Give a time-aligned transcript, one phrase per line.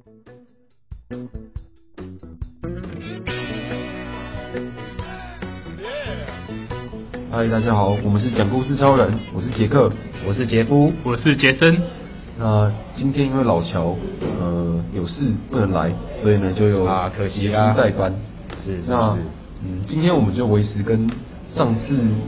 [0.00, 0.06] 嗨，
[7.48, 9.92] 大家好，我们是讲故事超人，我是杰克，
[10.26, 11.82] 我是杰夫，我是杰森。
[12.38, 13.94] 那今天因为老乔
[14.40, 15.92] 呃有事不能来，
[16.22, 18.14] 所以呢就由啊可惜啊代班。
[18.64, 19.18] 是，那
[19.62, 21.10] 嗯，今天我们就维持跟
[21.54, 21.82] 上次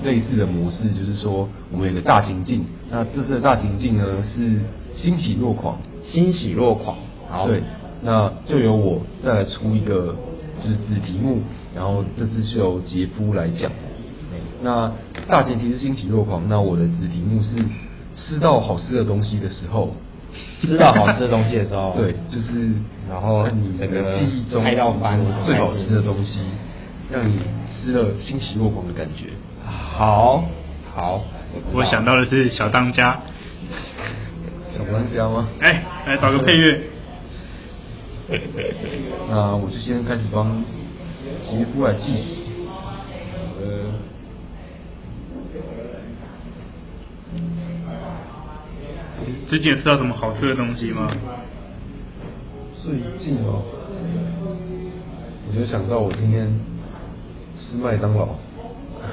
[0.05, 2.67] 类似的模式，就是说我们有个大情境。
[2.91, 4.61] 那这次的大情境呢是
[4.95, 6.99] 欣喜若狂，欣喜若狂。
[7.33, 7.63] 好，对，
[8.03, 10.15] 那就由我再来出一个
[10.63, 11.41] 就是子题目，
[11.75, 13.73] 然后这次是由杰夫来讲。
[14.63, 14.93] 那
[15.27, 17.49] 大前提是欣喜若狂，那我的子题目是
[18.15, 19.95] 吃到好吃的东西的时候，
[20.61, 22.71] 吃到好吃的东西的时候， 对，就是
[23.09, 24.63] 然后你的记忆中
[25.43, 26.41] 最好吃的东西，
[27.11, 29.31] 让你吃了欣喜若狂的感觉。
[29.65, 30.45] 好，
[30.95, 31.25] 好，
[31.73, 33.19] 我，我想到的是小当家，
[34.77, 35.49] 小当家吗？
[35.61, 36.92] 哎，来找个配乐。
[39.29, 40.63] 那我就先开始帮
[41.43, 42.41] 杰夫来计时。
[43.61, 43.93] 呃。
[49.47, 51.11] 最近有吃到什么好吃的东西吗？
[52.83, 53.63] 最近哦，
[55.49, 56.49] 我就想到我今天
[57.59, 58.29] 吃麦当劳。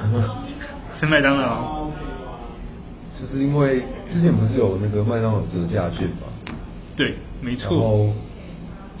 [0.98, 1.88] 吃麦当劳？
[3.20, 6.26] 就是因为之前不是有那个麦当劳折价券吗？
[6.96, 7.70] 对，没错。
[7.70, 8.12] 然后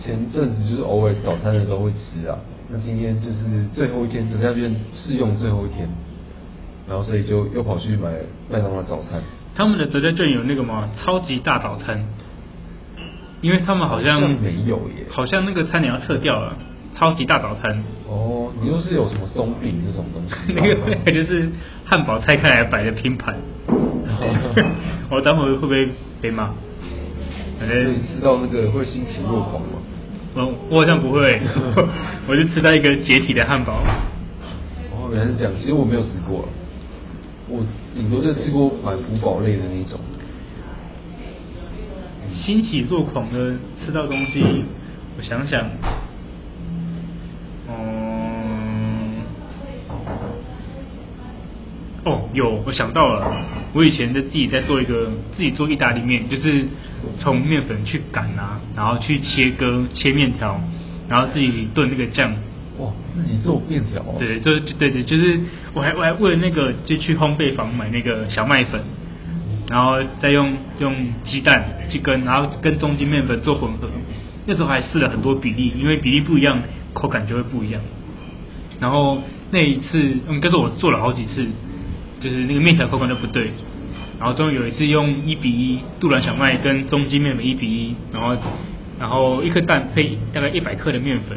[0.02, 3.36] 前阵子就是偶尔早餐的时候会吃啊，那今天就是
[3.74, 5.88] 最后一天折价券试用最后一天，
[6.88, 8.10] 然后所以就又跑去买
[8.50, 9.20] 麦当劳早餐。
[9.54, 10.88] 他们的折价券有那个吗？
[10.96, 12.04] 超级大早餐，
[13.42, 16.56] 因为他们好像，没有耶，好像那个餐点要撤掉了。
[16.96, 17.82] 超级大早餐。
[18.08, 20.34] 哦，你又是有什么松饼那种东西？
[20.54, 21.48] 那 个那个就是
[21.86, 23.36] 汉堡拆开来摆的拼盘。
[25.10, 25.88] 我等会会不会
[26.20, 26.50] 被骂？
[27.58, 29.78] 所以吃到那个会心情若狂吗？
[30.34, 31.40] 我我好像不会，
[32.28, 33.82] 我就吃到一个解体的汉堡。
[34.92, 36.48] 哦，原来是这样，其实我没有吃过。
[37.48, 37.64] 我
[37.96, 39.98] 顶多就吃过满福堡类的那种，
[42.32, 43.54] 欣喜若狂的
[43.84, 44.64] 吃到东西，
[45.18, 45.66] 我想想，
[47.68, 49.22] 嗯，
[52.04, 56.68] 哦，有，我想到了，我以前在自己在做一个自己做意大利面，就是
[57.18, 60.60] 从面粉去擀啊，然后去切割切面条，
[61.08, 62.32] 然后自己炖那个酱。
[62.78, 64.16] 哇，自己做面条、哦？
[64.18, 65.38] 对，就是对对，就是
[65.74, 68.80] 我还我还为了那个就去烘焙坊买那个小麦粉，
[69.68, 70.94] 然后再用用
[71.24, 73.88] 鸡蛋去跟，然后跟中筋面粉做混合。
[74.46, 76.62] 那时候还试了很多比例，因为比例不一样，
[76.94, 77.82] 口感就会不一样。
[78.80, 81.46] 然后那一次，嗯，但是我做了好几次，
[82.20, 83.50] 就是那个面条口感都不对。
[84.20, 88.36] 然后终于有一次用一比一杜兰小麦跟中筋面粉一比一，然后
[89.00, 91.36] 然后一颗蛋配大概一百克的面粉。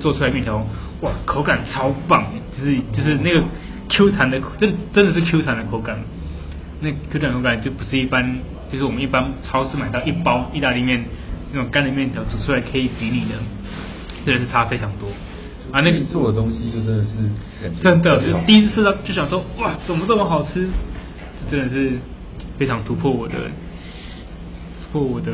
[0.00, 0.66] 做出来面条，
[1.02, 2.24] 哇，口感超棒，
[2.56, 3.42] 就是就是那个
[3.90, 5.98] Q 弹的，真真的是 Q 弹的口感。
[6.80, 8.38] 那 Q 弹口感就不是一般，
[8.72, 11.04] 就是我们一般超市买到一包意大利面
[11.52, 13.34] 那种干的面条煮出来可以比拟的，
[14.24, 15.06] 真的是差非常多。
[15.70, 17.10] 啊，那个做的东西就真的是
[17.82, 20.66] 真的，就第一次吃到就想说，哇，怎么这么好吃？
[21.50, 21.98] 真的是
[22.58, 23.34] 非常突破我的
[24.92, 25.32] 突破我的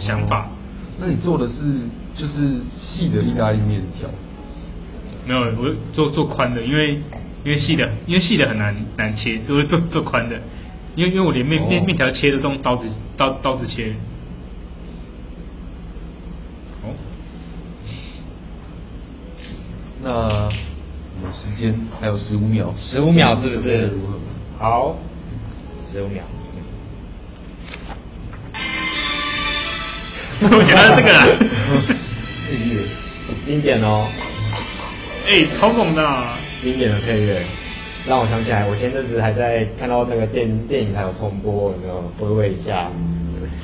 [0.00, 0.46] 想法。
[0.46, 0.48] 哦，
[0.98, 1.54] 那你做的是？
[2.16, 4.10] 就是细的意大利面条，
[5.26, 6.94] 没有，我做做宽的，因为
[7.44, 10.36] 因为细的，因为细的很难难切，所以做做宽的，
[10.96, 13.94] 因为因为我连面面面条切都用刀子刀刀子切。
[16.82, 16.92] 哦，
[20.02, 23.92] 那我们时间还有十五秒，十五秒是不是？
[24.60, 24.94] 好，
[25.90, 26.20] 十五秒。
[30.52, 31.26] 我选的是这个啦。
[32.46, 32.86] 配乐，
[33.46, 34.06] 经典哦。
[35.26, 36.36] 哎、欸，超猛的、啊。
[36.62, 37.42] 经典的配乐，
[38.06, 42.90] 让我想起来，我前阵子还在看到那个电电影还有重播，有没有回味一下？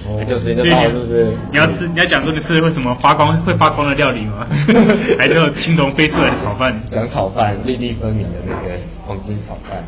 [0.08, 1.36] 哦，就时间就到了，是不是？
[1.52, 4.46] 你要吃，你要讲说你吃的为什么发光会发光的料理吗？
[5.20, 6.74] 还是有青龙飞出来的炒饭？
[6.90, 8.74] 讲炒饭，粒粒分明的那个
[9.06, 9.84] 黄金炒饭。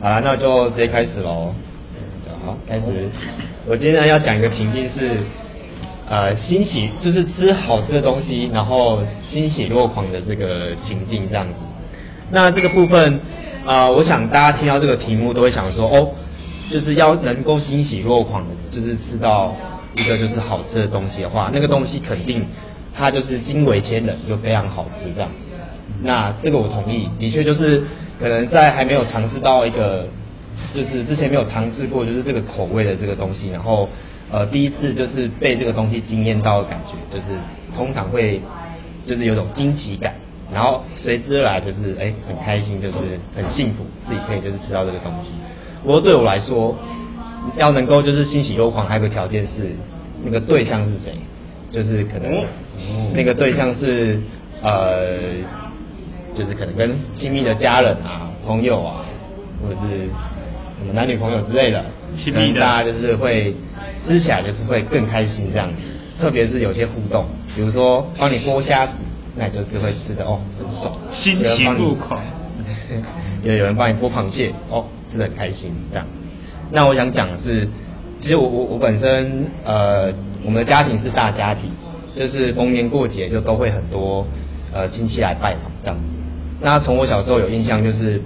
[0.00, 1.52] 好了，那就直接开始喽。
[2.44, 2.86] 好，开始。
[3.66, 5.18] 我今天要讲一个情境是。
[6.10, 11.52] 呃，欣喜就是吃好吃的东西，然后欣喜若狂的这个情境这样子。
[12.30, 13.20] 那这个部分，
[13.66, 16.08] 呃，我想大家听到这个题目都会想说，哦，
[16.70, 19.54] 就是要能够欣喜若狂，就是吃到
[19.96, 22.42] 一个就是好吃的东西的话，那个东西肯定
[22.94, 25.28] 它就是惊为天人，又非常好吃这样。
[26.02, 27.82] 那这个我同意，的确就是
[28.18, 30.06] 可能在还没有尝试到一个，
[30.74, 33.88] 就是之前没有尝试过就是这个口味的这个东西，然后。
[34.30, 37.38] 呃第一次就是被这个东西惊艳到的感觉，就是
[37.74, 38.38] 通常会
[39.06, 40.12] 就是有种惊奇感，
[40.52, 42.94] 然后随之而来就是哎很开心，就是
[43.34, 45.30] 很幸福，自己可以就是吃到这个东西。
[45.82, 46.76] 不过对我来说，
[47.56, 49.74] 要能够就是欣喜若狂，还有个条件是
[50.22, 51.14] 那个对象是谁，
[51.72, 52.44] 就是可能
[53.14, 54.20] 那个对象是
[54.60, 55.06] 呃，
[56.38, 59.04] 就是可能跟亲密的家人啊、朋友啊，
[59.60, 60.06] 或者是
[60.78, 61.84] 什么男女朋友之类的，
[62.16, 63.54] 亲密的，大家就是会
[64.06, 65.82] 吃起来就是会更开心这样子。
[66.20, 67.24] 特别是有些互动，
[67.54, 68.92] 比如说帮你剥虾子，
[69.36, 72.22] 那你就是会吃的哦很爽，欣喜若狂。
[73.42, 74.84] 有 有人帮你剥螃蟹，哦。
[75.10, 76.06] 吃的很开心这样，
[76.70, 77.66] 那我想讲的是，
[78.20, 80.12] 其实我我我本身呃，
[80.44, 81.70] 我们的家庭是大家庭，
[82.14, 84.26] 就是逢年过节就都会很多
[84.70, 86.04] 呃亲戚来拜访这样子。
[86.60, 88.20] 那从我小时候有印象就是，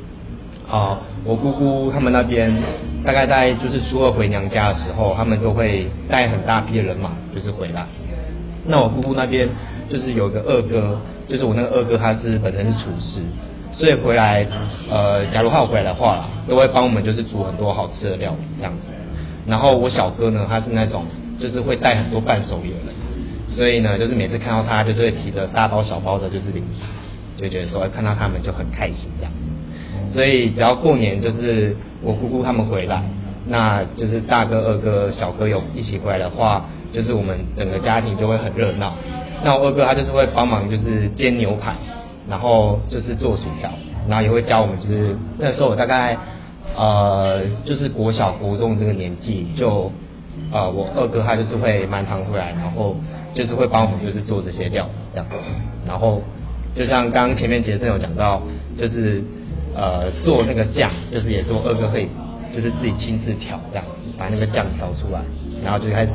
[0.71, 2.53] 啊、我姑姑他们那边
[3.05, 7.85] 大概在就是初二回娘家的时候，他们都会带很大批的人马就是回来。
[8.67, 9.49] 那我姑姑那边
[9.89, 10.99] 就是有个二哥，
[11.29, 13.21] 就是我那个二哥他是本身是厨师。
[13.75, 14.47] 所以回来，
[14.91, 18.89] 呃，假如他有回来的话，都会帮我们就是煮很多好吃的料理这样子。
[19.47, 21.07] 然后我小哥呢，他是那种
[21.41, 22.95] 就是会带很多伴手礼的人，
[23.49, 26.85] 所以呢，就是每次看到他，就是会提着大包小包的，就是零食，
[27.43, 30.15] 就觉得说看到他们就很开心这样子。
[30.15, 33.03] 所以只要过年，就是我姑姑他们回来，
[33.47, 38.95] 那就是大哥、二哥、小哥有一起回来的话，就是我们整个家庭就会很热闹。
[39.45, 41.75] 那我二哥他就是会帮忙，就是煎牛排。
[42.31, 43.69] 然后就是做薯条，
[44.09, 46.17] 然后也会教我们，就是那时候我大概
[46.77, 49.91] 呃就是国小国中这个年纪，就
[50.53, 52.95] 呃我二哥他就是会蛮常回来，然后
[53.35, 55.27] 就是会帮我们就是做这些料这样，
[55.85, 56.23] 然后
[56.75, 58.43] 就像刚前面杰森有讲到，
[58.79, 59.23] 就是
[59.75, 62.09] 呃做那个酱，就是也是我二哥会
[62.55, 63.85] 就是自己亲自调这样，
[64.19, 65.21] 把那个酱调出来，
[65.63, 66.13] 然后就开始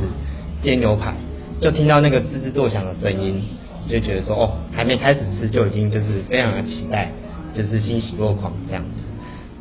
[0.61, 1.13] 煎牛排，
[1.61, 3.41] 就听到那个滋滋作响的声音。
[3.89, 7.09] 就觉得说哦，还没开始吃就已经就是非常的期待，
[7.53, 8.89] 就是欣喜若狂这样子，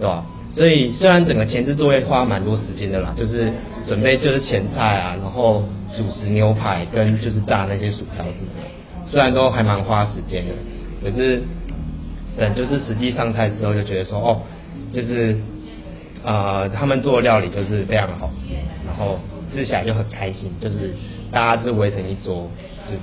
[0.01, 0.27] 对吧？
[0.53, 3.53] 所以虽然整个前置作业花蛮多时间的啦，就是
[3.87, 5.63] 准备就是前菜啊，然后
[5.97, 10.53] 主食牛排跟就是炸那些薯条什么的，虽然都还蛮花时间的，
[11.09, 11.43] 可是
[12.37, 14.43] 等就是实际上菜之后就觉得说哦，
[14.93, 15.37] 就是
[16.25, 18.55] 呃他们做的料理就是非常好吃，
[18.87, 19.19] 然后
[19.53, 20.95] 吃起来就很开心，就是
[21.31, 22.51] 大家是围成一桌，
[22.87, 23.01] 就是。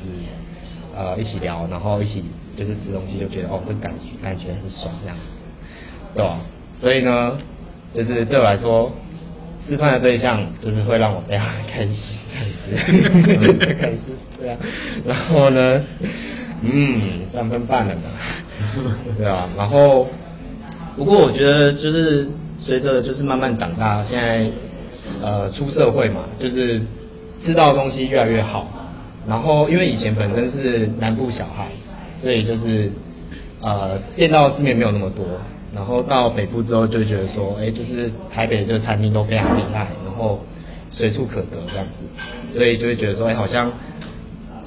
[0.96, 2.24] 呃，一起聊，然后一起
[2.56, 5.24] 就是吃东西，就觉得哦，这感觉感觉很爽这样子，
[6.14, 6.40] 对吧？
[6.80, 7.36] 所以呢，
[7.92, 8.92] 就是对我来说，
[9.68, 14.02] 吃饭的对象就是会让我非常开心这样子， 开心
[14.40, 14.58] 对啊。
[15.04, 15.82] 然后呢，
[16.64, 18.02] 嗯，三分半了呢，
[19.18, 19.50] 对啊。
[19.58, 20.08] 然后，
[20.96, 22.28] 不过我觉得就是
[22.58, 24.50] 随着就是慢慢长大，现在
[25.22, 26.82] 呃出社会嘛，就是
[27.44, 28.68] 吃到的东西越来越好。
[29.28, 31.68] 然后，因为以前本身是南部小孩，
[32.22, 32.90] 所以就是
[33.62, 35.26] 呃见到的世面没有那么多。
[35.76, 40.40] 然后到北部之后，就觉得说，哎，就是台北这个餐厅都非常厉害，然后
[40.92, 43.72] 随处可得这样子，所以就会觉得说，哎，好像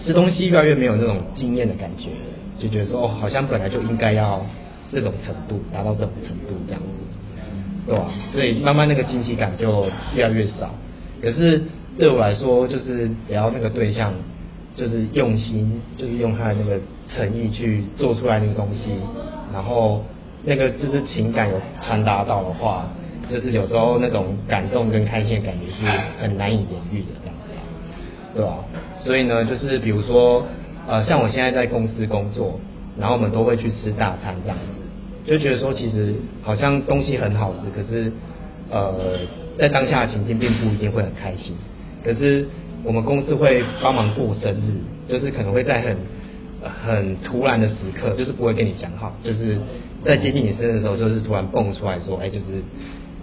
[0.06, 2.10] 吃东西越来越没有那种惊艳的感觉，
[2.58, 4.40] 就觉得说，哦，好像本来就应该要
[4.92, 7.04] 这种程度，达到这种程度这样子，
[7.86, 8.06] 对吧？
[8.32, 10.72] 所以慢慢那个惊喜感就越来越少。
[11.20, 11.60] 可是
[11.98, 14.12] 对我来说，就是只要那个对象。
[14.78, 18.90] 就是用心，就是用他的那个诚意去做出来那个东西，
[19.50, 20.04] 然后
[20.44, 22.86] 那个就是情感有传达到的话，
[23.26, 27.34] 就是有时候那种感动跟开心的感觉是很难以言喻的这样，
[28.36, 28.58] 对吧？
[28.98, 30.44] 所以呢，就是比如说，
[30.86, 32.60] 呃，像我现在在公司工作，
[32.98, 38.12] 然后我们都会去吃大餐这样子，就觉得说其实好像东西很好吃，可是
[38.70, 38.94] 呃，
[39.58, 41.54] 在当下的情境并不一定会很开心，
[42.04, 42.46] 可是。
[42.84, 45.96] 我们公司会帮忙过生日，就是可能会在很
[46.62, 49.58] 很突然的时刻，就是不会跟你讲好，就是
[50.04, 52.62] 在接近你生日的时候，就是突然蹦出来说，哎，就是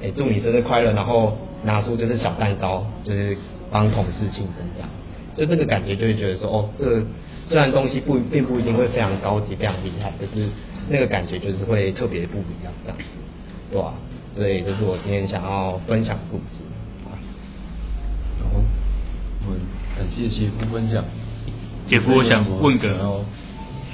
[0.01, 3.37] 哎祝你生日快乐，然后拿出就是小蛋糕，就是
[3.71, 4.89] 帮同事庆生这样，
[5.35, 7.03] 就这个感觉就会觉得说，哦，这个
[7.45, 10.47] 虽然东西不并不一定会非常高级、非常厉害，可是
[10.89, 12.97] 那个感觉就是会特别不一样这样，
[13.71, 13.93] 对吧？
[14.33, 16.63] 所以这是我今天想要分享的故事。
[19.95, 21.03] 感谢姐夫分享。
[21.85, 23.23] 姐夫，我想问个，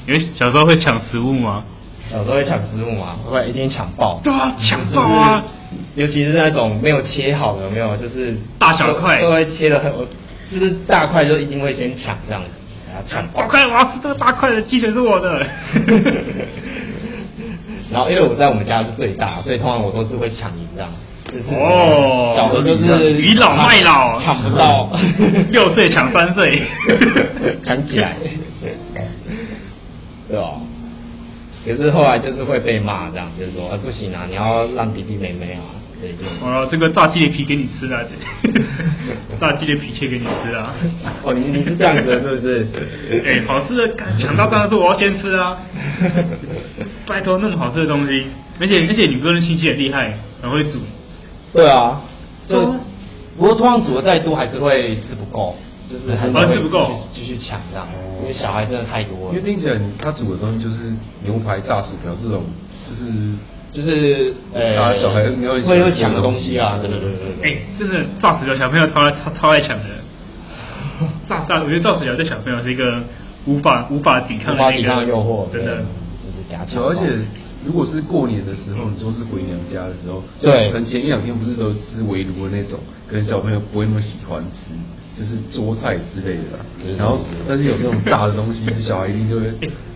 [0.07, 1.65] 因为小时候会抢食物吗？
[2.09, 3.17] 小时候会抢食物吗？
[3.29, 4.21] 会，一定抢爆。
[4.23, 5.43] 对啊，抢爆啊！
[5.95, 7.97] 尤其是那种没有切好的，有没有？
[7.97, 9.91] 就是大小块都会切的很，
[10.51, 12.49] 就是大块就一定会先抢这样子，
[13.07, 13.41] 抢爆。
[13.41, 15.45] 大块，我要吃这个大块的鸡腿是我的。
[17.91, 20.89] 然后因为我在我们家是最大，所以通常我都是会抢赢这样。
[21.31, 24.89] 就是哦，小的就是倚老卖老，抢不到，
[25.51, 26.63] 六岁抢三岁，
[27.63, 28.15] 抢起来，
[30.27, 30.61] 对哦？
[31.65, 35.61] 可是后来就是会被骂，这样就是说，啊不行啊，你要让弟弟妹妹啊。
[36.41, 38.01] 哦，这个炸鸡的皮给你吃啊，
[39.39, 40.73] 炸鸡的皮切给你吃啊。
[41.23, 42.67] 哦，你你是这样子的是不是？
[43.25, 45.57] 哎、欸，好吃的，抢到当然是我要先吃啊。
[47.07, 48.25] 拜托，那么好吃的东西，
[48.59, 50.79] 而且而且你哥的亲戚很厉害，很会煮。
[51.53, 52.01] 对啊，
[52.47, 52.59] 就
[53.37, 55.55] 不过通常煮的再多还是会吃不够。
[55.89, 57.87] 就是还是吃不够，继续抢这样，
[58.21, 59.35] 因为小孩真的太多了。
[59.35, 62.43] 因为听起来他煮的东西就是牛排、炸薯条这种，
[62.87, 63.11] 就是
[63.71, 67.51] 就是呃，小孩会会抢的东西啊，对对对对。
[67.51, 69.85] 哎，真的炸死掉小朋友超爱超超爱抢的。
[71.29, 73.01] 炸炸，我觉得炸薯条对小朋友是一个
[73.45, 76.83] 无法无法抵抗的无法抵抗诱惑，真的就是给他抢。
[76.83, 77.05] 而且
[77.63, 84.71] 如果是过年的时候，你说是回娘家的时候，对，可能前一两天不是都吃围炉的那种，可能小朋友不会那么喜欢吃。
[85.17, 89.47] 就是桌菜之类的，然后但是有那种炸的东西，小孩一定就会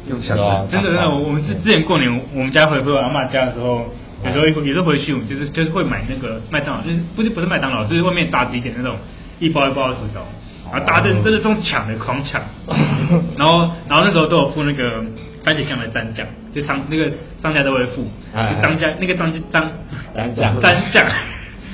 [0.08, 0.68] 用抢的。
[0.72, 3.86] 真的，真的，我们之之前过年，我们家回回我阿妈家的时候，
[4.26, 8.96] 有时候也是回去，我们就是就是会买那个麦当劳，就是不是不是麦当劳，就是外面炸鸡店那种
[9.40, 10.26] 一包一包的薯条，
[10.72, 12.42] 然后大家真的是这种抢的狂抢，
[13.38, 15.04] 然后然后那时候都有付那个
[15.44, 19.72] 番茄酱的单酱，就商那个商家都会付，就当家那个当当
[20.14, 21.06] 单酱单酱。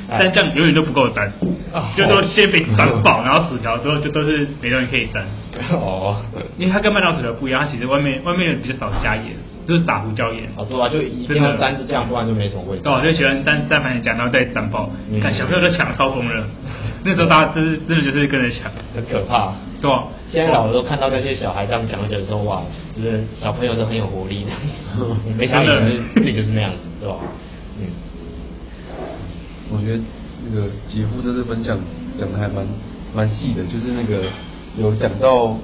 [0.09, 1.31] 但这样永远都不够沾，
[1.95, 5.23] 就都先被沾饱，然后薯条之后就都是没东西可以沾。
[5.73, 6.15] 哦，
[6.57, 9.25] 因为它跟麦当劳薯条不一样，它其实外面外面比较少加盐，
[9.67, 10.43] 就是撒胡椒盐。
[10.55, 12.99] 哦，对啊，就一定要沾着这样，不然就没什么味道。
[13.01, 14.89] 对，就喜欢沾沾番茄酱，然后再沾爆。
[15.09, 16.45] 你看小朋友都抢超疯了，
[17.03, 19.53] 那时候大家真是真的就是跟着抢，很可怕。
[19.81, 19.89] 对，
[20.29, 22.61] 现在老了都看到那些小孩这样抢，觉得说哇，
[22.95, 24.51] 就是小朋友都很有活力的。
[25.37, 25.73] 没想到
[26.15, 27.15] 自己就是那样子，对吧？
[27.79, 27.87] 嗯。
[29.79, 29.99] 我觉得
[30.43, 31.79] 那个杰夫这次分享
[32.19, 32.67] 讲的还蛮
[33.15, 34.23] 蛮细的，就是那个
[34.77, 35.55] 有讲到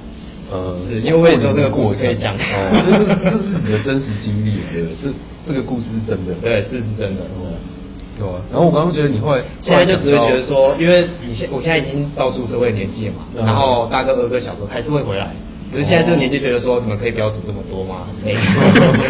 [0.51, 2.39] 呃，是因为我也知道这个故事可以讲 哦，
[2.85, 5.11] 这是这是你的真实经历，对，这
[5.47, 7.23] 这个故事是真的，对，是是真的，
[8.17, 8.39] 对吧？
[8.51, 15.35] 然后我刚刚觉得你会现在就只会觉得说，因为你现我现在已经到出社会年纪了嘛，然后大哥、二哥、小哥还是会回来。
[15.71, 18.07] 可是现在这个年纪，觉得说你们可以不要煮这么多吗？
[18.23, 18.39] 没有，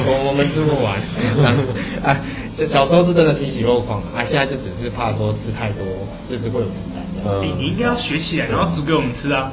[0.08, 0.98] 我 我们吃不完。
[2.02, 2.18] 啊，
[2.68, 5.86] 小时候是真的欣喜若狂啊，现在就只是怕说吃太多，
[6.30, 7.04] 就是会有负担。
[7.44, 9.52] 你你应该要学起来，然后煮给我们吃啊！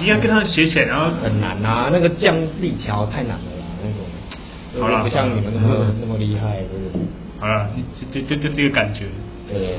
[0.00, 4.82] 你要跟他们学起来，然后很难啊，那个酱自己调太难了啦，那种。
[4.82, 7.04] 好了，不像你们那么那么厉害，就是。
[7.38, 7.68] 好了，
[8.12, 9.06] 就就就就这个感觉。
[9.48, 9.76] 对对对，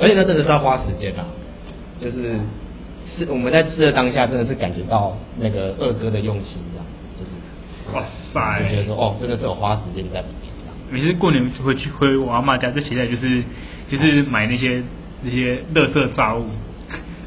[0.00, 1.26] 而且那真的是要花时间啊，
[2.00, 2.36] 就是。
[3.16, 6.86] 是我们在吃的当下，真的是感觉到那个二哥的用心，这样
[7.18, 10.48] 就是哇塞，就觉得说哦，真的是有花时间在里面。
[10.90, 13.42] 每次过年回去回我阿妈家，最期待就是
[13.90, 14.82] 就是买那些
[15.22, 16.46] 那些乐色炸物，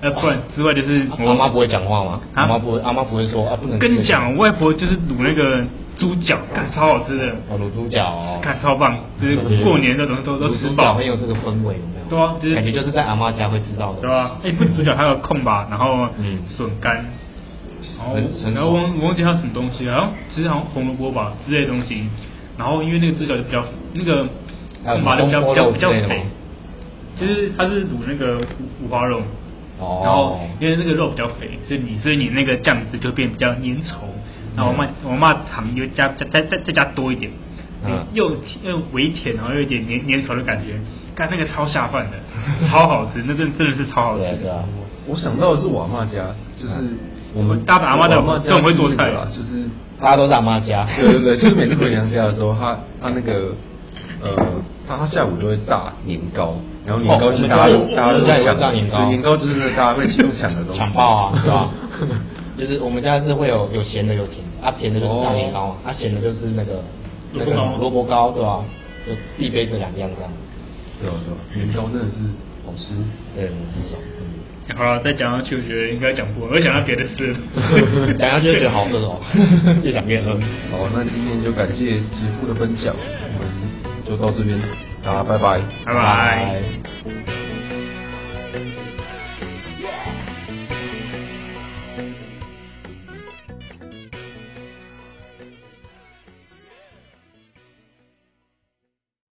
[0.02, 2.22] 呃，不然之外就是我阿妈不会讲话吗？
[2.34, 3.78] 阿妈不会，阿妈不会说啊，不能。
[3.78, 5.64] 跟你讲，我外婆就是卤那个
[6.02, 7.30] 猪脚，看超好吃的。
[7.48, 8.06] 哦，卤猪脚。
[8.06, 10.96] 哦，看超棒，就是过年那种都都吃饱。
[10.96, 12.10] 很有这个氛围，有没有？
[12.10, 14.02] 对啊，就是感觉就是在阿妈家会知道的。
[14.02, 17.06] 对啊，哎，不猪脚还有空吧，然后嗯，笋干，
[18.00, 18.16] 然后
[18.56, 22.08] 然后我我忘记还有什么东西，好像其实好像红萝卜吧之类的东西，
[22.58, 24.28] 然后因为那个猪脚就比较那个
[24.84, 26.24] 空吧就比较比较比较肥，
[27.16, 28.42] 其实它是卤那个
[28.84, 29.22] 五花肉，
[29.80, 34.10] 然后因为那个肉比较肥，所以你所以你那个酱汁就变比较粘稠，
[34.56, 37.32] 然后我妈我妈糖又加加再再再加多一点，
[38.14, 38.30] 又
[38.64, 40.80] 又微甜，然后又有点粘粘稠的感觉。
[41.14, 42.18] 干那个超下饭的，
[42.70, 44.24] 超好吃，那真真的是超好吃。
[44.42, 44.64] 对啊，
[45.08, 46.26] 我想到的是我阿嬷家，
[46.58, 46.74] 就是
[47.34, 49.66] 我们大阿妈的，就很会做菜啦，就是
[50.00, 50.88] 大家都是阿妈家。
[50.98, 53.54] 对对对，就是每次回娘家的时候，他他 那个
[54.22, 54.32] 呃，
[54.88, 56.56] 他他下午都会炸年糕，
[56.86, 60.80] 然后年糕就是大家大家都抢年糕，年糕就是大家会抢抢的东西。
[60.80, 61.70] 抢爆啊，是吧？
[62.58, 66.84] 就是我们家是会有有咸的有甜的，啊甜的就是大年糕嘛，啊咸的就是那个
[67.34, 68.64] 那个萝卜糕，对吧？
[69.08, 70.32] 就必备这两样这样。
[71.02, 72.18] 对啊对啊，年糕真的是
[72.66, 72.94] 好吃，
[73.36, 74.00] 对，很爽。
[74.78, 77.36] 好了，再讲下去，我觉得应该讲不完，我想到别的事。
[78.20, 79.20] 讲下去就觉得好饿哦，
[79.84, 80.34] 越讲越饿。
[80.72, 84.60] 好，那今天就感谢杰夫的分享，我们就到这边，
[85.04, 87.21] 大家拜拜，拜拜。